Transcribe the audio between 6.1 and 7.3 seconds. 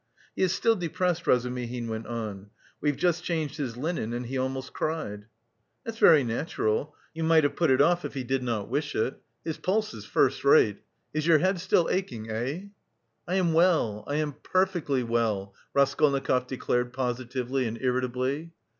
natural; you